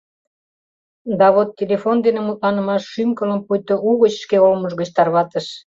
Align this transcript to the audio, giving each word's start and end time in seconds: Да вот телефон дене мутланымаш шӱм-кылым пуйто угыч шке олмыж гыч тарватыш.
Да 1.19 1.27
вот 1.35 1.49
телефон 1.59 1.97
дене 2.05 2.21
мутланымаш 2.23 2.83
шӱм-кылым 2.91 3.39
пуйто 3.45 3.73
угыч 3.89 4.13
шке 4.23 4.37
олмыж 4.47 4.73
гыч 4.79 4.89
тарватыш. 4.97 5.47